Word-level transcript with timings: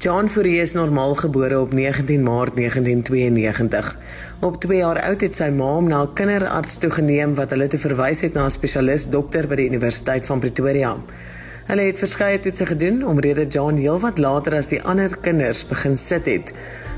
John 0.00 0.30
Fourie 0.32 0.62
is 0.62 0.72
normaal 0.72 1.14
gebore 1.14 1.58
op 1.60 1.72
19 1.76 2.22
Maart 2.22 2.56
1992. 2.56 3.98
Op 4.40 4.60
2 4.60 4.78
jaar 4.78 5.02
oud 5.02 5.20
het 5.20 5.36
sy 5.36 5.50
ma 5.52 5.66
hom 5.74 5.90
na 5.92 5.98
'n 6.02 6.14
kinderarts 6.16 6.78
toegeneem 6.80 7.34
wat 7.36 7.50
hulle 7.52 7.66
te 7.68 7.78
verwys 7.78 8.22
het 8.24 8.32
na 8.32 8.46
'n 8.46 8.50
spesialis 8.50 9.04
dokter 9.12 9.48
by 9.48 9.60
die 9.60 9.68
Universiteit 9.68 10.26
van 10.26 10.40
Pretoria. 10.40 10.96
Hulle 11.66 11.82
het 11.82 11.98
verskeie 11.98 12.40
toetse 12.40 12.66
gedoen 12.66 13.04
omrede 13.06 13.46
John 13.46 13.76
heelwat 13.76 14.18
later 14.18 14.56
as 14.56 14.72
die 14.72 14.82
ander 14.82 15.16
kinders 15.20 15.66
begin 15.66 15.98
sit 15.98 16.24
het. 16.24 16.52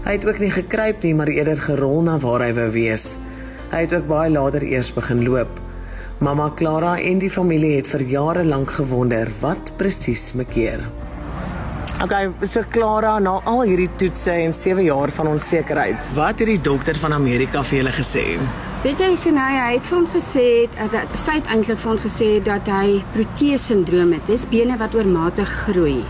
Hy 0.04 0.12
het 0.12 0.26
ook 0.26 0.38
nie 0.38 0.50
gekruip 0.50 1.02
nie, 1.02 1.14
maar 1.14 1.28
eerder 1.28 1.60
gerol 1.60 2.02
na 2.02 2.18
waar 2.18 2.40
hy 2.40 2.52
wou 2.54 2.70
wees. 2.70 3.18
Hy 3.70 3.80
het 3.80 3.92
ook 3.92 4.06
baie 4.06 4.30
later 4.30 4.62
eers 4.62 4.94
begin 4.94 5.24
loop. 5.24 5.60
Mamma 6.18 6.52
Clara 6.54 7.00
en 7.00 7.18
die 7.18 7.30
familie 7.30 7.76
het 7.76 7.88
vir 7.88 8.02
jare 8.02 8.44
lank 8.44 8.70
gewonder 8.70 9.28
wat 9.40 9.76
presies 9.76 10.32
mekeer. 10.32 11.01
Okay, 12.02 12.32
so 12.42 12.64
Clara, 12.68 13.20
na 13.22 13.36
al 13.46 13.60
hierdie 13.62 13.86
toetse 13.94 14.32
en 14.34 14.50
7 14.52 14.82
jaar 14.82 15.10
van 15.14 15.28
onsekerheid, 15.36 16.08
wat 16.16 16.40
het 16.42 16.48
die 16.50 16.58
dokter 16.58 16.98
van 16.98 17.12
Amerika 17.14 17.60
vir 17.62 17.76
julle 17.78 17.92
gesê? 17.94 18.24
Weet 18.82 18.98
jy, 18.98 19.10
nou 19.36 19.44
hy 19.46 19.68
het 19.76 19.86
vir 19.86 19.98
ons 20.00 20.14
gesê 20.16 20.46
dat 20.74 21.14
sy 21.22 21.36
het 21.36 21.50
eintlik 21.54 21.78
vir 21.78 21.92
ons 21.92 22.02
gesê 22.02 22.30
dat 22.42 22.66
hy 22.74 22.96
proteus 23.14 23.68
sindroom 23.70 24.16
het. 24.16 24.26
Dis 24.26 24.48
bene 24.50 24.80
wat 24.80 24.96
oormatig 24.98 25.52
groei. 25.60 26.00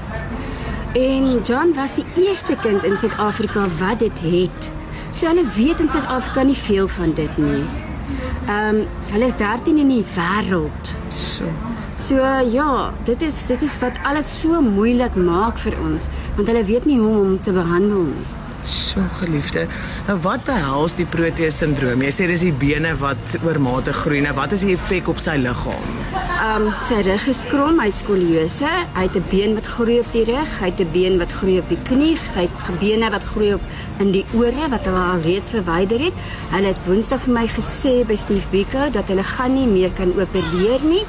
En 0.96 1.28
John 1.44 1.76
was 1.76 1.98
die 2.00 2.06
eerste 2.24 2.56
kind 2.64 2.88
in 2.88 2.96
Suid-Afrika 2.96 3.66
wat 3.82 4.00
dit 4.00 4.24
het. 4.24 4.72
So 5.12 5.28
hulle 5.28 5.44
weet 5.58 5.84
in 5.84 5.92
Suid-Afrika 5.92 6.46
nie 6.48 6.56
veel 6.56 6.88
van 6.88 7.12
dit 7.20 7.36
nie. 7.36 7.66
Ehm 8.48 8.80
um, 8.80 8.82
hulle 9.12 9.28
is 9.28 9.36
13 9.36 9.84
in 9.84 9.92
die 9.92 10.04
wêreld. 10.16 10.96
So 11.12 11.52
So 12.12 12.20
ja, 12.52 12.92
dit 13.04 13.22
is 13.22 13.38
dit 13.48 13.62
is 13.62 13.78
wat 13.80 13.96
alles 14.04 14.28
so 14.40 14.58
moeilik 14.60 15.14
maak 15.16 15.56
vir 15.64 15.78
ons, 15.80 16.10
want 16.36 16.50
hulle 16.50 16.60
weet 16.68 16.84
nie 16.84 16.98
hoe 17.00 17.14
om 17.22 17.38
te 17.40 17.56
behandel 17.56 18.04
nie. 18.10 18.41
So 18.62 19.02
geliefde. 19.18 19.66
Nou 20.06 20.18
wat 20.22 20.44
behels 20.46 20.94
die 20.94 21.06
Proteus 21.06 21.56
sindroom? 21.58 22.02
Jy 22.06 22.12
sê 22.14 22.28
dis 22.30 22.44
die 22.46 22.54
bene 22.54 22.92
wat 23.00 23.34
oormatig 23.42 23.96
groei. 24.04 24.20
Nou 24.22 24.34
wat 24.38 24.54
is 24.54 24.62
die 24.66 24.76
effek 24.76 25.10
op 25.10 25.18
sy 25.22 25.34
liggaam? 25.40 25.88
Um 26.42 26.68
sy 26.86 27.00
rug 27.06 27.26
is 27.30 27.42
krom, 27.50 27.80
hy 27.82 27.88
het 27.90 27.98
skoliose, 27.98 28.70
hy 28.94 29.04
het 29.08 29.16
'n 29.16 29.24
been 29.30 29.54
wat 29.58 29.66
groei 29.66 29.98
op 30.00 30.12
die 30.12 30.24
rug, 30.30 30.50
hy 30.60 30.70
het 30.70 30.80
'n 30.80 30.92
been 30.92 31.18
wat 31.18 31.32
groei 31.32 31.58
op 31.58 31.68
die 31.68 31.82
knie, 31.88 32.16
hy 32.34 32.46
het 32.46 32.80
bene 32.80 33.10
wat 33.10 33.24
groei 33.24 33.54
op 33.54 33.62
in 33.98 34.12
die 34.12 34.24
ore 34.34 34.68
wat 34.68 34.84
hulle 34.84 35.04
al 35.12 35.20
reeds 35.20 35.50
verwyder 35.50 35.98
het. 35.98 36.14
Hulle 36.50 36.66
het 36.66 36.80
Woensdag 36.86 37.20
vir 37.20 37.34
my 37.34 37.46
gesê 37.46 38.04
by 38.06 38.16
Steve 38.16 38.46
Biko 38.50 38.90
dat 38.92 39.08
hulle 39.08 39.24
gaan 39.24 39.54
nie 39.54 39.66
meer 39.66 39.90
kan 39.90 40.12
opereer 40.14 40.80
nie 40.82 41.04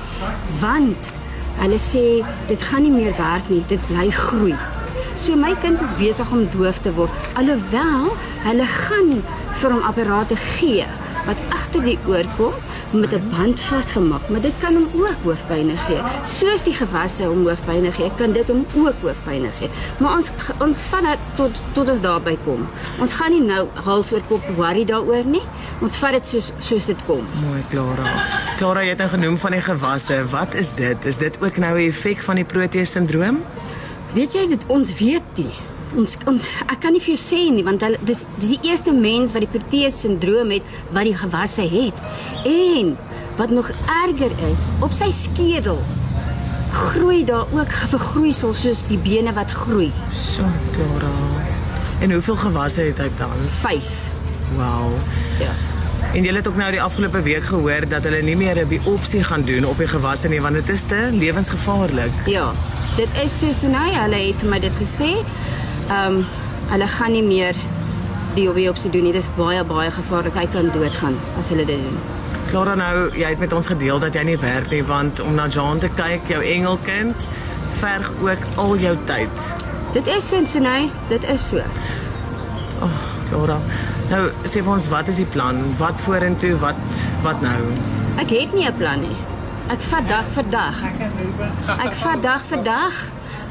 want 0.59 1.12
hulle 1.58 1.80
sê 1.80 2.26
dit 2.48 2.62
gaan 2.62 2.81
nie 2.81 2.92
meer 2.92 3.14
werk 3.18 3.50
nie, 3.50 3.64
dit 3.68 3.80
bly 3.88 4.09
groei. 4.12 4.56
So 5.16 5.36
my 5.36 5.53
kind 5.61 5.81
is 5.81 5.94
besig 5.94 6.31
om 6.31 6.47
doof 6.56 6.81
te 6.81 6.92
word 6.97 7.25
alhoewel 7.39 8.09
hulle 8.44 8.66
gaan 8.66 9.11
vir 9.61 9.75
hom 9.75 9.83
apparate 9.86 10.38
gee 10.58 10.88
wat 11.28 11.39
agter 11.56 11.83
die 11.86 11.97
oor 12.09 12.28
kom 12.38 12.56
met 12.94 13.14
'n 13.14 13.30
band 13.30 13.59
vasgemaak, 13.59 14.30
maar 14.30 14.41
dit 14.41 14.53
kan 14.59 14.73
hom 14.73 14.89
ook 14.94 15.17
hoofpynne 15.23 15.78
gee. 15.78 16.02
Soos 16.23 16.64
die 16.64 16.73
gewasse 16.73 17.23
hom 17.23 17.47
hoofpynne 17.47 17.91
gee, 17.91 18.11
kan 18.17 18.34
dit 18.34 18.47
hom 18.47 18.66
ook 18.75 18.95
hoofpynne 19.02 19.50
gee. 19.59 19.69
Maar 19.97 20.16
ons 20.17 20.30
ons 20.59 20.78
van 20.91 21.03
dit 21.03 21.19
tot 21.36 21.61
tot 21.72 21.89
ons 21.89 22.02
daarby 22.02 22.38
kom. 22.44 22.67
Ons 23.00 23.14
gaan 23.14 23.31
nie 23.31 23.41
nou 23.41 23.67
hals 23.73 24.14
oor 24.14 24.22
kop 24.28 24.44
worry 24.56 24.86
daaroor 24.86 25.25
nie. 25.25 25.41
Ons 25.81 25.95
vat 25.95 26.11
dit 26.11 26.28
soos 26.28 26.52
soos 26.59 26.86
dit 26.86 27.06
kom. 27.06 27.25
Mooi, 27.41 27.64
Clara. 27.69 28.14
Clara, 28.58 28.81
jy 28.84 28.89
het 28.89 28.97
nou 28.97 29.09
genoem 29.09 29.38
van 29.38 29.52
die 29.52 29.61
gewasse. 29.61 30.25
Wat 30.30 30.53
is 30.53 30.73
dit? 30.73 31.06
Is 31.06 31.17
dit 31.17 31.38
ook 31.41 31.58
nou 31.58 31.80
'n 31.80 31.88
effek 31.88 32.22
van 32.22 32.36
die 32.36 32.45
Proteus 32.45 32.91
sindroom? 32.91 33.44
Weet 34.14 34.33
jy 34.38 34.44
dit 34.52 34.66
ons 34.69 34.92
weet 35.00 35.39
nie. 35.42 35.53
Ons 35.97 36.17
ons 36.30 36.44
ek 36.67 36.80
kan 36.86 36.94
nie 36.94 37.02
vir 37.02 37.14
jou 37.16 37.22
sê 37.22 37.42
nie 37.53 37.64
want 37.66 37.81
hulle 37.86 37.97
dis 38.06 38.22
dis 38.38 38.52
die 38.56 38.69
eerste 38.69 38.94
mens 38.94 39.33
wat 39.33 39.45
die 39.45 39.50
Proteus 39.50 40.00
sindroom 40.03 40.53
het 40.53 40.67
wat 40.94 41.08
die 41.09 41.17
gewasse 41.17 41.66
het. 41.69 42.03
En 42.45 42.94
wat 43.40 43.50
nog 43.50 43.72
erger 44.06 44.34
is, 44.52 44.68
op 44.85 44.94
sy 44.94 45.09
skedel 45.09 45.81
groei 46.73 47.23
daar 47.25 47.50
ook 47.53 47.73
vergroeisel 47.94 48.53
soos 48.57 48.84
die 48.90 48.97
bene 49.02 49.34
wat 49.34 49.50
groei. 49.50 49.90
So, 50.13 50.46
Clara. 50.73 51.12
En 52.02 52.12
hoeveel 52.12 52.35
gewasse 52.35 52.81
het 52.81 53.02
hy 53.02 53.09
dan? 53.18 53.46
5. 53.62 53.91
Wow. 54.57 54.94
Ja. 55.41 55.53
En 56.13 56.25
jy 56.25 56.34
het 56.35 56.47
ook 56.47 56.57
nou 56.57 56.69
die 56.73 56.81
afgelope 56.81 57.22
week 57.25 57.46
gehoor 57.50 57.90
dat 57.90 58.06
hulle 58.06 58.22
nie 58.22 58.38
meer 58.38 58.62
'n 58.62 58.69
biopsie 58.69 59.23
gaan 59.23 59.46
doen 59.50 59.66
op 59.66 59.78
die 59.78 59.88
gewasse 59.88 60.29
nie 60.29 60.41
want 60.41 60.56
dit 60.56 60.69
is 60.69 60.85
te 60.85 61.09
lewensgevaarlik. 61.12 62.13
Ja. 62.25 62.53
Dit 62.94 63.09
is 63.24 63.40
so 63.40 63.52
so 63.52 63.68
nou, 63.68 63.88
hulle 63.90 64.18
het 64.22 64.42
vir 64.44 64.50
my 64.52 64.59
dit 64.62 64.76
gesê. 64.78 65.16
Ehm 65.90 66.20
um, 66.20 66.26
hulle 66.70 66.86
gaan 66.88 67.12
nie 67.12 67.24
meer 67.26 67.58
die 68.36 68.46
biopsie 68.54 68.92
doen 68.94 69.08
nie. 69.08 69.14
Dit 69.16 69.26
is 69.26 69.30
baie 69.38 69.64
baie 69.66 69.90
gevaarlik. 69.92 70.38
Hy 70.38 70.46
kan 70.54 70.70
doodgaan 70.76 71.18
as 71.42 71.50
hulle 71.50 71.66
dit 71.66 71.82
doen. 71.82 71.98
Clara 72.52 72.76
nou, 72.78 73.09
jy 73.18 73.34
het 73.34 73.42
met 73.42 73.53
ons 73.58 73.72
gedeel 73.74 73.98
dat 74.03 74.14
jy 74.14 74.24
nie 74.30 74.38
werk 74.38 74.70
nie 74.70 74.84
want 74.86 75.20
om 75.26 75.34
na 75.34 75.48
Jean 75.50 75.82
te 75.82 75.90
kyk, 75.98 76.30
jou 76.30 76.44
engelkind, 76.46 77.26
verg 77.82 78.14
ook 78.22 78.46
al 78.62 78.78
jou 78.86 78.94
tyd. 79.09 79.50
Dit 79.98 80.08
is 80.08 80.30
so 80.30 80.46
so 80.46 80.62
nou, 80.62 80.90
dit 81.09 81.30
is 81.34 81.50
so. 81.50 81.66
Ag, 81.66 82.86
oh, 82.86 83.03
Clara. 83.32 83.58
Nou 84.14 84.24
sê 84.46 84.62
vir 84.62 84.74
ons 84.78 84.94
wat 84.94 85.09
is 85.09 85.18
die 85.24 85.30
plan? 85.34 85.66
Wat 85.82 85.98
vorentoe? 86.06 86.53
Wat 86.62 87.06
wat 87.26 87.42
nou? 87.42 87.59
Ek 88.22 88.30
het 88.30 88.53
nie 88.53 88.70
'n 88.70 88.78
plan 88.78 89.02
nie. 89.02 89.33
Ek 89.72 89.84
vat 89.88 90.07
dag 90.09 90.28
vir 90.35 90.47
dag. 90.51 90.79
Ek 91.79 91.94
vat 92.01 92.24
dag 92.24 92.41
vir 92.50 92.63
dag. 92.66 92.97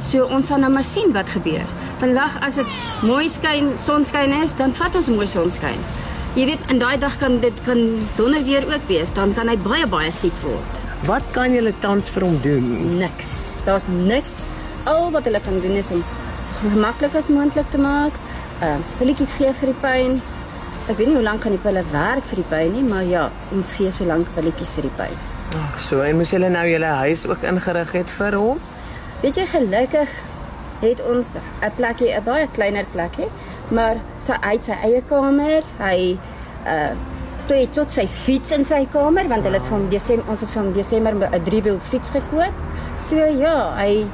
So 0.05 0.27
ons 0.29 0.51
sal 0.51 0.61
nou 0.61 0.69
maar 0.75 0.85
sien 0.85 1.13
wat 1.15 1.31
gebeur. 1.33 1.65
Vandag 2.03 2.35
as 2.45 2.59
dit 2.61 2.75
mooi 3.09 3.31
skyn, 3.33 3.71
sonskyn 3.81 4.35
is, 4.43 4.53
dan 4.59 4.75
vat 4.77 4.99
ons 4.99 5.09
mooi 5.09 5.29
sonskyn. 5.31 5.81
Jy 6.37 6.51
weet, 6.51 6.67
in 6.75 6.83
daai 6.83 6.99
dag 7.01 7.17
kan 7.21 7.39
dit 7.41 7.65
kan 7.65 7.81
donder 8.19 8.45
weer 8.45 8.67
ook 8.69 8.85
wees, 8.91 9.13
dan 9.17 9.33
kan 9.37 9.49
hy 9.49 9.57
baie 9.65 9.89
baie 9.89 10.13
siek 10.13 10.37
word. 10.45 10.81
Wat 11.09 11.25
kan 11.33 11.55
julle 11.55 11.73
tans 11.81 12.11
vir 12.13 12.29
hom 12.29 12.37
doen? 12.45 12.69
Niks. 13.01 13.33
Daar's 13.65 13.89
niks. 13.89 14.43
Al 14.91 15.09
wat 15.17 15.25
hulle 15.31 15.41
kan 15.41 15.61
doen 15.65 15.81
is 15.81 15.91
om 15.95 16.05
gemaklik 16.61 17.17
as 17.17 17.33
moontlik 17.33 17.73
te 17.73 17.81
maak. 17.81 18.17
Uh, 18.61 18.77
pilletjies 19.01 19.37
gee 19.41 19.53
vir 19.63 19.73
die 19.73 19.81
pyn. 19.81 20.21
Ek 20.91 20.99
weet 20.99 21.09
nie 21.09 21.17
hoe 21.17 21.25
lank 21.25 21.47
kan 21.47 21.57
die 21.57 21.63
pille 21.63 21.85
werk 21.95 22.27
vir 22.29 22.45
die 22.45 22.51
pyn 22.53 22.75
nie, 22.77 22.85
maar 22.85 23.07
ja, 23.09 23.31
ons 23.55 23.79
gee 23.79 23.93
so 23.95 24.05
lank 24.05 24.29
pilletjies 24.37 24.77
vir 24.77 24.91
die 24.91 24.99
pyn. 25.01 25.32
Ag, 25.53 25.81
so 25.81 26.01
en 26.01 26.17
moes 26.17 26.31
julle 26.31 26.49
nou 26.49 26.67
julle 26.69 26.93
huis 27.05 27.27
ook 27.27 27.43
ingerig 27.43 27.93
het 27.93 28.11
vir 28.11 28.37
hom? 28.41 28.61
Weet 29.23 29.37
jy 29.37 29.47
gelukkig 29.47 30.09
het 30.83 31.03
ons 31.07 31.37
'n 31.37 31.73
plekkie, 31.77 32.11
'n 32.17 32.25
baie 32.25 32.49
kleiner 32.53 32.85
plekkie, 32.93 33.29
maar 33.69 33.97
sy 34.19 34.33
uit 34.41 34.65
sy 34.65 34.77
eie 34.83 35.03
kamer. 35.03 35.63
Hy 35.79 36.19
uh 36.67 36.93
toe 37.47 37.57
het 37.57 37.73
tot 37.75 37.91
sy 37.91 38.05
fiets 38.07 38.53
in 38.55 38.65
sy 38.65 38.87
kamer 38.93 39.27
want 39.29 39.45
hulle 39.45 39.59
het 39.59 39.67
van 39.67 39.89
Desember 39.89 40.29
ons 40.31 40.41
het 40.41 40.51
van 40.51 40.73
Desember 40.73 41.15
'n 41.15 41.43
driewiel 41.43 41.79
fiets 41.81 42.11
gekoop. 42.11 42.55
So 42.99 43.17
ja, 43.17 43.75
hy 43.77 44.07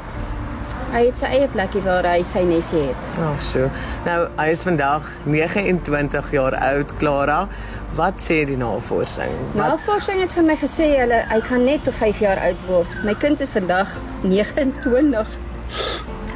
hy 0.92 1.02
het 1.04 1.18
sy 1.18 1.26
eie 1.26 1.48
plekkie 1.52 1.82
waar 1.84 2.06
hy 2.06 2.22
sy 2.24 2.42
nesie 2.48 2.80
het. 2.88 3.08
Ag, 3.20 3.42
so. 3.42 3.70
Nou, 4.06 4.28
hy 4.38 4.46
is 4.54 4.62
vandag 4.62 5.02
29 5.24 6.30
jaar 6.32 6.56
oud, 6.56 6.96
Clara. 6.96 7.48
Wat 7.98 8.20
sê 8.22 8.44
die 8.46 8.56
navorsing? 8.56 9.32
Navorsing 9.58 10.20
het 10.22 10.34
vir 10.36 10.44
my 10.46 10.54
gesê 10.60 10.86
hulle 11.00 11.16
hy 11.32 11.38
kan 11.42 11.64
net 11.66 11.82
tot 11.82 11.96
5 11.98 12.20
jaar 12.22 12.38
oud 12.46 12.60
word. 12.68 12.92
My 13.02 13.14
kind 13.18 13.40
is 13.42 13.56
vandag 13.56 13.90
29. 14.22 15.32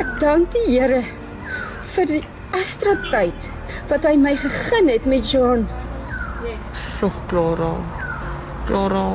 Ek 0.03 0.11
dank 0.19 0.51
die 0.57 0.65
Here 0.67 1.05
vir 1.95 2.11
die 2.11 2.23
ekstra 2.59 2.97
tyd 3.13 3.47
wat 3.93 4.09
hy 4.11 4.17
my 4.19 4.35
gegee 4.43 4.83
het 4.89 5.07
met 5.07 5.23
John. 5.31 5.69
So 6.99 7.13
Clara. 7.31 7.77
Clara. 8.67 9.07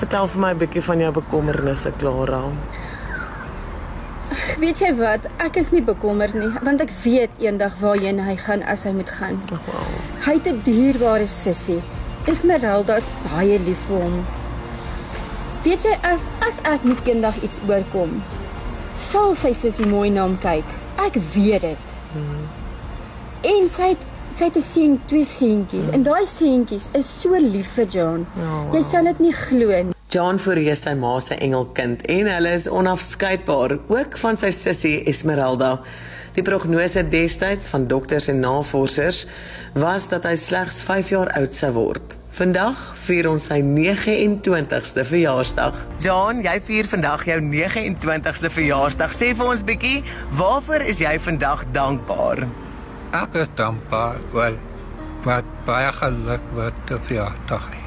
Vertel 0.00 0.26
vir 0.34 0.40
my 0.40 0.50
'n 0.54 0.58
bietjie 0.58 0.82
van 0.82 0.98
jou 0.98 1.12
bekommernisse, 1.22 1.92
Clara. 2.02 2.42
Weet 4.58 4.78
jy 4.78 4.92
wat? 4.94 5.24
Ek 5.42 5.56
is 5.58 5.72
nie 5.74 5.82
bekommerd 5.82 6.36
nie, 6.38 6.50
want 6.62 6.82
ek 6.84 6.92
weet 7.02 7.42
eendag 7.42 7.74
waarheen 7.80 8.20
hy 8.22 8.36
gaan 8.38 8.62
as 8.70 8.84
hy 8.86 8.92
moet 8.94 9.10
gaan. 9.10 9.40
Wow. 9.50 9.88
Hy 10.26 10.34
het 10.38 10.46
'n 10.46 10.60
dierbare 10.66 11.26
sussie. 11.26 11.82
Esmeralda 12.30 12.96
is 13.02 13.08
baie 13.26 13.58
lief 13.58 13.82
vir 13.88 14.02
hom. 14.02 14.24
Weet 15.64 15.82
jy 15.84 15.94
as 16.46 16.60
ek 16.62 16.84
moet 16.84 17.02
eendag 17.08 17.34
iets 17.42 17.60
oorkom, 17.68 18.22
sal 18.94 19.34
sy 19.34 19.52
sussie 19.52 19.86
mooi 19.86 20.10
na 20.10 20.22
hom 20.22 20.38
kyk. 20.38 20.64
Ek 21.02 21.18
weet 21.34 21.60
dit. 21.60 21.86
Hmm. 22.12 22.46
En 23.42 23.68
sy 23.68 23.88
het 23.94 24.02
sy 24.30 24.44
het 24.44 24.56
'n 24.56 24.62
seun, 24.62 25.00
twee 25.06 25.24
seentjies, 25.24 25.84
hmm. 25.84 25.94
en 25.94 26.02
daai 26.02 26.26
seentjies 26.26 26.88
is 26.92 27.20
so 27.20 27.34
lief 27.34 27.74
vir 27.74 27.86
John. 27.86 28.26
Oh, 28.36 28.42
wow. 28.42 28.74
Jy 28.74 28.82
sal 28.82 29.04
dit 29.04 29.18
nie 29.18 29.32
glo 29.32 29.82
nie. 29.82 29.94
John 30.14 30.38
Fourier 30.38 30.76
sy 30.78 30.92
ma 30.94 31.16
se 31.18 31.34
engelkind 31.42 32.04
en 32.12 32.28
hulle 32.30 32.50
is 32.54 32.68
onafskeidbaar 32.70 33.72
ook 33.90 34.12
van 34.22 34.36
sy 34.38 34.52
sussie 34.54 35.00
Esmeralda. 35.10 35.80
Die 36.36 36.44
prognose 36.46 37.02
destyds 37.10 37.66
van 37.72 37.88
dokters 37.90 38.28
en 38.30 38.38
navorsers 38.44 39.24
was 39.74 40.06
dat 40.12 40.28
hy 40.28 40.36
slegs 40.38 40.84
5 40.86 41.10
jaar 41.10 41.34
oud 41.40 41.58
sou 41.58 41.72
word. 41.74 42.14
Vandag 42.38 42.78
vier 43.08 43.26
ons 43.30 43.50
sy 43.50 43.58
29ste 43.66 45.02
verjaarsdag. 45.10 45.82
John, 46.02 46.46
jy 46.46 46.56
vier 46.62 46.90
vandag 46.94 47.26
jou 47.26 47.42
29ste 47.42 48.54
verjaarsdag. 48.54 49.14
Sê 49.18 49.34
vir 49.34 49.50
ons 49.50 49.66
bietjie, 49.66 50.02
waarvoor 50.38 50.86
is 50.94 51.02
jy 51.02 51.18
vandag 51.26 51.66
dankbaar? 51.74 52.46
Ek 53.18 53.40
is 53.42 53.54
dankbaar 53.58 54.22
wel 54.34 54.58
wat 55.26 55.56
baie 55.66 55.90
geluk 55.98 56.52
wat 56.58 56.86
te 56.86 57.02
verjaarsdag 57.08 57.72
het. 57.72 57.83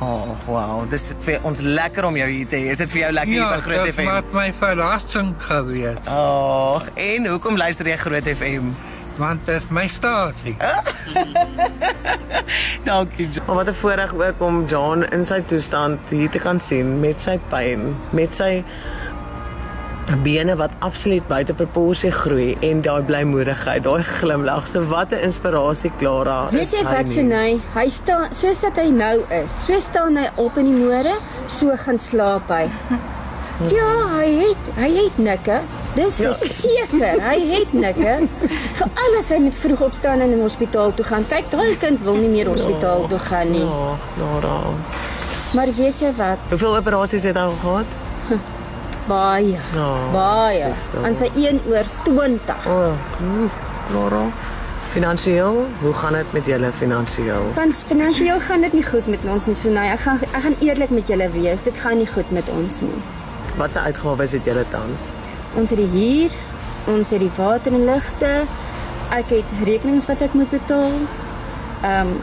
Oh, 0.00 0.32
wow, 0.46 0.80
dis 0.88 1.10
vir 1.26 1.42
ons 1.44 1.60
lekker 1.60 2.06
om 2.08 2.16
jou 2.16 2.28
hier 2.30 2.46
te 2.48 2.56
hê. 2.56 2.70
Is 2.72 2.80
dit 2.80 2.92
vir 2.94 3.02
jou 3.02 3.10
lekker 3.12 3.34
ja, 3.34 3.40
hier 3.42 3.50
by 3.52 3.64
Groot 3.66 3.90
FM? 3.90 4.06
Ja, 4.08 4.14
dit 4.22 4.30
was 4.30 4.38
my 4.38 4.46
verrassing 4.56 5.34
geweest. 5.44 6.06
Ag, 6.08 6.86
oh, 6.88 7.02
en 7.04 7.28
hoekom 7.28 7.60
luister 7.60 7.90
jy 7.90 7.98
Groot 8.00 8.30
FM? 8.32 8.70
Want 9.20 9.44
dit 9.44 9.60
is 9.60 9.68
my 9.68 9.84
stasie. 9.92 10.54
Dankie. 12.88 13.28
Maar 13.46 13.60
wat 13.60 13.68
'n 13.68 13.76
voorreg 13.82 14.14
ook 14.14 14.40
om 14.40 14.64
John 14.64 15.04
in 15.12 15.26
sy 15.26 15.42
toestand 15.42 16.00
hier 16.08 16.30
te 16.30 16.38
kan 16.38 16.60
sien 16.60 17.00
met 17.00 17.20
sy 17.20 17.36
pyn, 17.52 17.96
met 18.10 18.34
sy 18.34 18.64
bene 20.22 20.56
wat 20.56 20.70
absoluut 20.78 21.26
buite 21.28 21.54
proporsie 21.54 22.10
groei 22.10 22.56
en 22.66 22.82
daai 22.82 23.02
blymoedigheid, 23.06 23.84
daai 23.84 24.02
glimlag. 24.02 24.68
So 24.68 24.82
wat 24.90 25.12
'n 25.12 25.22
inspirasie 25.28 25.92
Clara. 25.98 26.48
Weet 26.50 26.72
jy 26.72 26.82
wat 26.84 27.08
sy 27.08 27.22
nou? 27.22 27.60
Hy 27.74 27.88
staan 27.88 28.34
soos 28.34 28.60
dat 28.60 28.76
hy 28.76 28.90
nou 28.90 29.22
is. 29.42 29.64
So 29.66 29.78
staan 29.78 30.16
hy 30.16 30.28
op 30.36 30.56
in 30.56 30.66
die 30.66 30.78
môre, 30.84 31.16
so 31.46 31.76
gaan 31.76 31.98
slaap 31.98 32.48
hy. 32.48 32.68
Ja, 33.68 34.16
hy 34.16 34.28
het 34.40 34.68
hy 34.76 34.88
het 34.96 35.18
nikke. 35.18 35.60
Dis 35.94 36.18
ja. 36.18 36.32
seker, 36.62 37.20
hy 37.20 37.40
het 37.50 37.72
nikke. 37.72 38.28
Veral 38.72 39.18
as 39.18 39.28
hy 39.28 39.38
met 39.38 39.54
vroeg 39.54 39.80
opstaan 39.80 40.20
en 40.20 40.30
in 40.30 40.38
die 40.38 40.42
hospitaal 40.42 40.94
toe 40.94 41.04
gaan. 41.04 41.26
Kyk, 41.28 41.50
daai 41.50 41.76
kind 41.76 42.00
wil 42.00 42.16
nie 42.16 42.28
meer 42.28 42.48
hospitaal 42.48 43.04
toe 43.08 43.18
gaan 43.18 43.52
nie. 43.52 43.60
Ja, 43.60 43.98
Clara. 44.14 44.56
Maar 45.52 45.74
weet 45.76 46.00
jy 46.00 46.12
wat? 46.16 46.38
Hoeveel 46.48 46.76
operasies 46.76 47.22
het 47.28 47.36
hy 47.36 47.42
al 47.42 47.58
gehad? 47.60 48.00
baie. 49.10 49.58
Oh, 49.76 50.06
baie. 50.14 50.70
En 51.02 51.16
sy 51.18 51.28
1 51.34 51.60
oor 51.70 51.92
20. 52.06 52.66
O, 52.70 52.80
oh, 52.94 53.60
Laura. 53.94 54.24
Finansieel, 54.90 55.66
hoe 55.80 55.92
gaan 55.94 56.16
dit 56.18 56.32
met 56.34 56.46
julle 56.50 56.72
finansieel? 56.74 57.44
Van 57.54 57.72
finansieel 57.72 58.40
gaan 58.42 58.66
dit 58.66 58.72
nie 58.74 58.82
goed 58.86 59.06
met 59.06 59.24
ons 59.24 59.46
en 59.46 59.54
so 59.54 59.70
nou. 59.70 59.84
Ek 59.86 60.02
gaan 60.02 60.18
ek 60.26 60.42
gaan 60.46 60.56
eerlik 60.58 60.90
met 60.90 61.10
julle 61.12 61.28
wees. 61.36 61.62
Dit 61.62 61.78
gaan 61.78 62.02
nie 62.02 62.08
goed 62.10 62.30
met 62.34 62.48
ons 62.50 62.80
nie. 62.82 62.98
Wat 63.58 63.76
se 63.76 63.84
uitgawes 63.86 64.34
het 64.34 64.50
julle 64.50 64.64
tans? 64.74 65.10
Ons 65.54 65.70
het 65.70 65.78
die 65.78 65.90
huur, 65.94 66.34
ons 66.90 67.14
het 67.14 67.22
die 67.22 67.30
water 67.36 67.74
en 67.78 67.86
ligte. 67.86 68.34
Ek 69.14 69.30
het 69.30 69.54
rekenings 69.62 70.10
wat 70.10 70.26
ek 70.26 70.34
moet 70.38 70.50
betaal. 70.50 70.98
Ehm 71.86 72.14
um, 72.14 72.20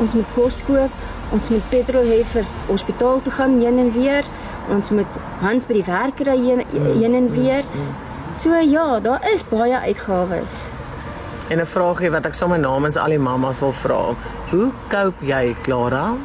ons 0.00 0.14
moet 0.14 0.34
kos 0.34 0.62
koop, 0.66 0.90
ons 1.32 1.50
moet 1.50 1.70
petrol 1.70 2.04
hê 2.04 2.22
vir 2.32 2.46
hospitaal 2.68 3.22
toe 3.22 3.32
gaan 3.32 3.60
heen 3.60 3.78
en 3.78 3.92
weer 3.92 4.24
ons 4.72 4.90
moet 4.90 5.20
Hans 5.42 5.68
by 5.68 5.78
die 5.78 5.86
werk 5.86 6.20
ry 6.26 6.36
heen, 6.40 6.64
heen 6.72 7.14
en 7.16 7.28
weer. 7.32 7.66
So 8.34 8.56
ja, 8.58 9.00
daar 9.00 9.24
is 9.32 9.44
baie 9.48 9.78
uitgawes. 9.78 10.70
En 11.48 11.60
'n 11.60 11.66
vraagie 11.66 12.10
wat 12.10 12.26
ek 12.26 12.34
sommer 12.34 12.58
namens 12.58 12.96
al 12.96 13.08
die 13.08 13.18
mammas 13.18 13.60
wil 13.60 13.72
vra. 13.72 14.14
Hoe 14.50 14.72
koop 14.88 15.14
jy, 15.20 15.56
Clara? 15.62 16.16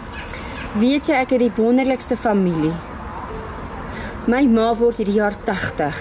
Weet 0.74 1.08
jy 1.08 1.14
ek 1.14 1.30
het 1.30 1.40
die 1.40 1.52
wonderlikste 1.56 2.18
familie. 2.18 2.74
My 4.26 4.46
ma 4.46 4.74
word 4.76 4.98
hierdie 4.98 5.16
jaar 5.16 5.36
80. 5.44 5.96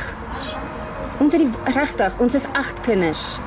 Ons 1.21 1.33
het 1.33 1.43
die 1.43 1.73
regtig, 1.73 2.13
ons 2.19 2.35
is 2.35 2.47
8 2.53 2.81
kinders. 2.81 3.41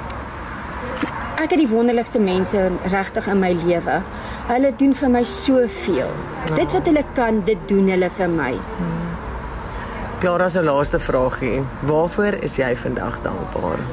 Ek 1.35 1.51
het 1.51 1.59
die 1.59 1.67
wonderlikste 1.67 2.19
mense 2.23 2.59
regtig 2.93 3.25
in 3.27 3.41
my 3.41 3.51
lewe. 3.65 3.99
Hulle 4.47 4.71
doen 4.79 4.93
vir 4.95 5.11
my 5.11 5.23
soveel. 5.27 6.13
Ja. 6.47 6.55
Dit 6.61 6.71
wat 6.71 6.87
hulle 6.87 7.03
kan, 7.17 7.41
dit 7.47 7.59
doen 7.67 7.89
hulle 7.91 8.09
vir 8.17 8.31
my. 8.31 8.53
Clara 10.23 10.47
se 10.49 10.63
laaste 10.63 10.99
vragie. 10.99 11.59
Waarvoor 11.89 12.39
is 12.47 12.55
jy 12.57 12.71
vandag 12.79 13.19
dankbaar? 13.25 13.83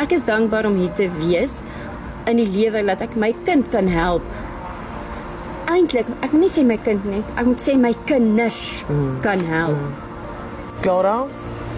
Ek 0.00 0.14
is 0.14 0.22
dankbaar 0.24 0.70
om 0.70 0.78
hier 0.78 0.92
te 0.96 1.10
wees 1.18 1.58
in 2.30 2.38
die 2.38 2.46
lewe 2.48 2.84
dat 2.86 3.02
ek 3.04 3.18
my 3.18 3.32
kind 3.44 3.66
kan 3.74 3.90
help. 3.90 4.24
Eintlik, 5.70 6.06
ek 6.22 6.30
wil 6.30 6.44
nie 6.44 6.52
sê 6.54 6.62
my 6.66 6.78
kind 6.86 7.02
nie, 7.10 7.24
ek 7.34 7.50
moet 7.50 7.62
sê 7.62 7.74
my 7.78 7.92
kinders 8.06 8.62
mm. 8.86 9.18
kan 9.26 9.42
help. 9.50 9.76
Mm. 9.76 10.08
Clara, 10.80 11.16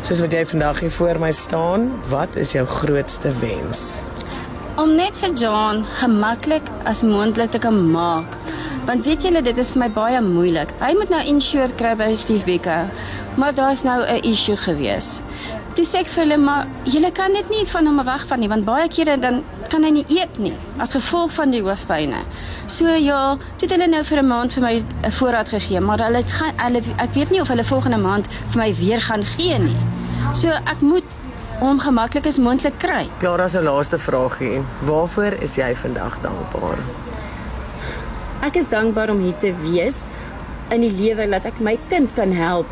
soos 0.02 0.20
wat 0.20 0.32
jy 0.32 0.46
vandag 0.46 0.80
hier 0.80 0.90
voor 0.90 1.18
my 1.18 1.32
staan, 1.32 1.90
wat 2.10 2.36
is 2.36 2.52
jou 2.52 2.66
grootste 2.66 3.32
wens? 3.40 4.02
om 4.80 4.94
net 4.96 5.16
vir 5.20 5.34
John 5.36 5.82
gemaklik 6.00 6.64
as 6.88 7.02
moontlik 7.04 7.52
te 7.52 7.60
kan 7.60 7.76
maak. 7.92 8.36
Want 8.88 9.04
weet 9.06 9.22
julle 9.26 9.42
dit 9.44 9.58
is 9.60 9.72
vir 9.74 9.82
my 9.84 9.88
baie 9.92 10.20
moeilik. 10.24 10.72
Hy 10.80 10.94
moet 10.98 11.12
nou 11.12 11.20
insured 11.28 11.74
kry 11.78 11.92
by 11.98 12.08
Steve 12.18 12.46
Becker. 12.48 12.88
Maar 13.36 13.54
daar's 13.54 13.82
nou 13.82 14.00
'n 14.02 14.24
issue 14.24 14.56
gewees. 14.56 15.20
Toe 15.72 15.84
sê 15.88 16.02
ek 16.02 16.10
vir 16.12 16.24
hulle 16.26 16.36
maar 16.36 16.66
julle 16.84 17.10
kan 17.16 17.32
dit 17.32 17.48
nie 17.48 17.62
van 17.70 17.86
hom 17.88 18.00
weg 18.04 18.26
van 18.28 18.42
nie 18.42 18.48
want 18.52 18.66
baie 18.66 18.88
kere 18.92 19.16
dan 19.20 19.38
kan 19.72 19.86
hy 19.86 19.92
nie 19.96 20.04
eet 20.12 20.36
nie 20.38 20.52
as 20.84 20.92
gevolg 20.92 21.32
van 21.32 21.54
die 21.54 21.62
hoofpynne. 21.64 22.20
So 22.68 22.92
ja, 22.92 23.38
toe 23.56 23.68
het 23.68 23.72
hulle 23.76 23.88
nou 23.88 24.02
vir 24.04 24.18
'n 24.22 24.26
maand 24.26 24.52
vir 24.52 24.62
my 24.62 24.74
'n 24.76 25.12
voorraad 25.18 25.48
gegee, 25.48 25.80
maar 25.80 25.98
hulle 25.98 26.22
gaan 26.26 26.52
hulle 26.56 26.82
ek 26.98 27.14
weet 27.14 27.30
nie 27.30 27.40
of 27.40 27.48
hulle 27.48 27.64
volgende 27.64 27.98
maand 27.98 28.28
vir 28.50 28.58
my 28.58 28.74
weer 28.74 29.00
gaan 29.00 29.24
gee 29.24 29.58
nie. 29.58 29.80
So 30.34 30.48
ek 30.48 30.80
moet 30.80 31.04
om 31.60 31.80
gemaklik 31.80 32.26
as 32.26 32.38
moontlik 32.38 32.78
kry. 32.78 33.08
Clara 33.18 33.48
se 33.48 33.62
laaste 33.62 33.98
vraagie. 33.98 34.62
Waarvoor 34.84 35.32
is 35.42 35.54
jy 35.56 35.74
vandag 35.74 36.18
dankbaar? 36.22 36.78
Ek 38.42 38.56
is 38.56 38.68
dankbaar 38.68 39.10
om 39.10 39.20
hier 39.20 39.36
te 39.38 39.54
wees 39.62 40.04
in 40.70 40.80
die 40.80 40.90
lewe 40.90 41.28
dat 41.30 41.44
ek 41.46 41.60
my 41.60 41.78
kind 41.88 42.10
kan 42.14 42.32
help. 42.32 42.66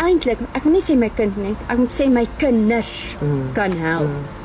Eintlik, 0.00 0.40
ek 0.56 0.64
wil 0.64 0.78
nie 0.78 0.84
sê 0.84 0.96
my 0.96 1.10
kind 1.12 1.36
nie, 1.36 1.54
ek 1.68 1.80
moet 1.82 1.92
sê 1.92 2.08
my 2.08 2.24
kinders 2.40 3.16
mm. 3.20 3.50
kan 3.56 3.74
help. 3.76 4.08
Mm. 4.08 4.39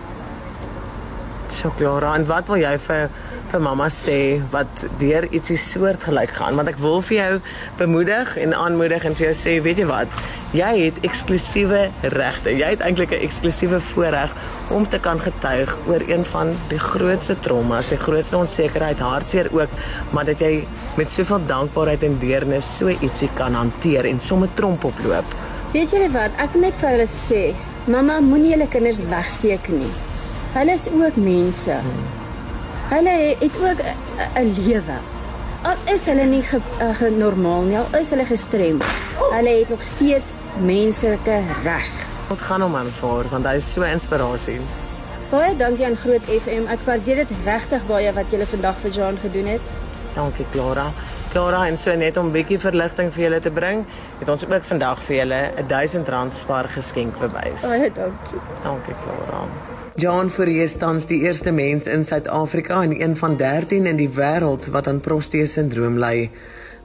So 1.49 1.71
Clara, 1.77 2.15
en 2.15 2.25
wat 2.25 2.47
wil 2.49 2.57
jy 2.57 2.73
vir 2.87 3.09
vir 3.51 3.61
mamma 3.61 3.85
sê 3.93 4.41
wat 4.51 4.85
deur 4.99 5.27
ietsie 5.29 5.57
soortgelyk 5.61 6.31
gaan? 6.37 6.57
Want 6.57 6.71
ek 6.71 6.79
wil 6.81 7.03
vir 7.05 7.17
jou 7.17 7.33
bemoedig 7.79 8.33
en 8.41 8.55
aanmoedig 8.57 9.05
en 9.05 9.17
vir 9.17 9.27
jou 9.27 9.35
sê 9.37 9.53
weet 9.63 9.81
jy 9.83 9.85
wat? 9.89 10.23
Jy 10.55 10.71
het 10.79 11.01
eksklusiewe 11.05 11.81
regte. 12.15 12.53
Jy 12.55 12.71
het 12.73 12.81
eintlik 12.85 13.11
'n 13.11 13.21
eksklusiewe 13.27 13.79
voorreg 13.91 14.33
om 14.69 14.87
te 14.87 14.99
kan 14.99 15.19
getuig 15.19 15.77
oor 15.87 16.01
een 16.07 16.25
van 16.25 16.55
die 16.69 16.79
grootste 16.79 17.35
traumas 17.39 17.89
die 17.89 18.01
grootste 18.01 18.37
onsekerheid 18.37 18.99
hartseer 18.99 19.49
ook 19.51 19.69
maar 20.11 20.25
dat 20.25 20.39
jy 20.39 20.67
met 20.97 21.11
soveel 21.11 21.45
dankbaarheid 21.45 22.03
en 22.03 22.19
deernis 22.19 22.77
so 22.77 22.87
ietsie 22.87 23.29
kan 23.35 23.53
hanteer 23.53 24.05
en 24.05 24.19
sommer 24.19 24.49
tromp 24.53 24.83
oploop. 24.83 25.25
Weet 25.73 25.91
jy 25.91 26.09
wat? 26.11 26.31
Ek 26.37 26.51
wil 26.53 26.61
net 26.61 26.75
vir 26.81 26.89
hulle 26.89 27.07
sê 27.07 27.53
mamma 27.87 28.19
moenie 28.19 28.51
julle 28.51 28.67
kinders 28.67 28.99
wegsteek 28.99 29.69
nie 29.69 30.14
hulle 30.55 30.71
is 30.71 30.87
ook 30.91 31.15
mense 31.15 31.81
hmm. 31.85 32.23
Hulle 32.85 33.35
het 33.39 33.55
ook 33.61 33.79
'n 34.35 34.53
lewe. 34.57 34.97
Al 35.61 35.93
is 35.93 36.05
hulle 36.05 36.25
nie 36.25 36.43
genormaal 36.93 37.61
nie, 37.61 37.77
al 37.77 37.99
is 37.99 38.09
hulle 38.09 38.25
gestrem. 38.25 38.81
Hulle 39.31 39.49
het 39.49 39.69
nog 39.69 39.81
steeds 39.81 40.29
menslike 40.59 41.41
reg. 41.63 41.89
Wat 42.27 42.41
gaan 42.41 42.61
hom 42.61 42.75
aanvaar 42.75 43.25
want 43.29 43.45
hy 43.45 43.55
is 43.55 43.73
so 43.73 43.81
inspirasie. 43.81 44.59
Baie 45.29 45.55
dankie 45.57 45.85
aan 45.85 45.95
Groot 45.95 46.23
FM. 46.23 46.67
Ek 46.69 46.79
waardeer 46.85 47.15
dit 47.15 47.31
regtig 47.45 47.85
baie 47.87 48.13
wat 48.13 48.31
julle 48.31 48.45
vandag 48.45 48.77
vir 48.77 48.91
Jean 48.91 49.17
gedoen 49.17 49.45
het. 49.45 49.61
Dankie 50.13 50.45
Clara. 50.51 50.91
Clara 51.31 51.67
en 51.67 51.77
so 51.77 51.95
net 51.95 52.17
om 52.17 52.25
'n 52.25 52.31
bietjie 52.31 52.59
verligting 52.59 53.13
vir 53.13 53.23
julle 53.23 53.39
te 53.39 53.51
bring, 53.51 53.85
het 54.19 54.29
ons 54.29 54.45
ook 54.45 54.65
vandag 54.65 54.99
vir 54.99 55.15
julle 55.15 55.51
'n 55.57 55.67
R1000 55.67 56.33
spar 56.33 56.69
geskenk 56.69 57.17
verwys. 57.17 57.61
Baie 57.61 57.91
dankie. 57.91 58.39
Dankie 58.63 58.95
Clara. 59.01 59.73
John 59.95 60.27
Fourier 60.27 60.67
tans 60.75 61.05
die 61.07 61.21
eerste 61.23 61.53
mens 61.55 61.85
in 61.87 62.01
Suid-Afrika 62.03 62.81
en 62.83 63.01
een 63.01 63.13
van 63.15 63.37
13 63.39 63.85
in 63.87 63.95
die 63.95 64.09
wêreld 64.11 64.65
wat 64.73 64.89
aan 64.91 64.99
prosteesindroom 64.99 65.95
ly. 66.03 66.31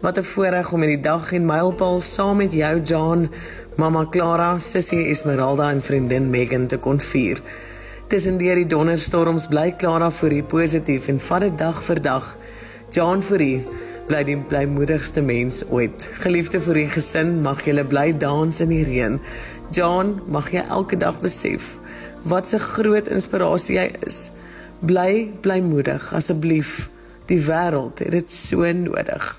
Wat 0.01 0.19
'n 0.19 0.23
voorreg 0.23 0.71
om 0.73 0.83
in 0.83 0.93
die 0.95 1.01
dag 1.03 1.33
en 1.33 1.47
mylpaal 1.47 2.01
saam 2.01 2.37
met 2.37 2.53
jou 2.53 2.81
John, 2.81 3.29
mamma 3.77 4.07
Clara, 4.11 4.59
sussie 4.59 5.09
Esmeralda 5.09 5.71
en 5.71 5.83
vriendin 5.83 6.31
Megan 6.31 6.67
te 6.67 6.79
kon 6.79 7.01
vier. 7.01 7.43
Tussen 8.07 8.39
deur 8.39 8.55
die 8.55 8.67
donderstorms 8.67 9.47
bly 9.47 9.75
Clara 9.77 10.11
Fourier 10.11 10.45
positief 10.45 11.09
en 11.09 11.21
vat 11.21 11.41
dit 11.41 11.59
dag 11.59 11.83
vir 11.83 12.03
dag. 12.03 12.37
John 12.91 13.23
Fourier 13.23 13.65
bly 14.07 14.25
die 14.25 14.39
blymoedigste 14.39 15.21
mens 15.21 15.65
ooit. 15.69 16.11
Geliefde 16.15 16.61
vir 16.61 16.75
die 16.75 16.89
gesin, 16.89 17.43
mag 17.43 17.65
julle 17.65 17.85
bly 17.85 18.17
dans 18.19 18.61
in 18.61 18.69
die 18.69 18.85
reën. 18.85 19.21
John, 19.71 20.21
mag 20.27 20.51
jy 20.53 20.63
elke 20.69 20.97
dag 20.97 21.21
besef 21.21 21.80
wat 22.23 22.53
'n 22.53 22.59
groot 22.59 23.09
inspirasie 23.09 23.77
jy 23.77 23.91
is. 24.07 24.33
Bly 24.81 25.33
bly 25.41 25.61
moedig 25.61 26.13
asseblief. 26.15 26.91
Die 27.27 27.41
wêreld 27.41 27.99
het 27.99 28.11
dit 28.11 28.31
so 28.31 28.73
nodig. 28.73 29.37